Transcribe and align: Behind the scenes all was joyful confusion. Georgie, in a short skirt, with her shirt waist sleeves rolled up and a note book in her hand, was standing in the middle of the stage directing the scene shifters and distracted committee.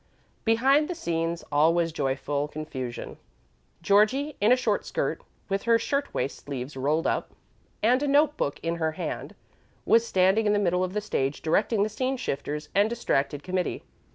Behind 0.45 0.87
the 0.87 0.95
scenes 0.95 1.43
all 1.51 1.75
was 1.75 1.91
joyful 1.91 2.47
confusion. 2.47 3.17
Georgie, 3.83 4.35
in 4.41 4.51
a 4.51 4.55
short 4.55 4.83
skirt, 4.83 5.21
with 5.47 5.61
her 5.69 5.77
shirt 5.77 6.11
waist 6.11 6.43
sleeves 6.45 6.75
rolled 6.75 7.05
up 7.05 7.29
and 7.83 8.01
a 8.01 8.07
note 8.07 8.35
book 8.35 8.59
in 8.63 8.77
her 8.77 8.93
hand, 8.93 9.35
was 9.85 10.03
standing 10.03 10.47
in 10.47 10.53
the 10.53 10.57
middle 10.57 10.83
of 10.83 10.93
the 10.93 11.01
stage 11.01 11.43
directing 11.43 11.83
the 11.83 11.87
scene 11.87 12.17
shifters 12.17 12.69
and 12.73 12.89
distracted 12.89 13.43
committee. 13.43 13.83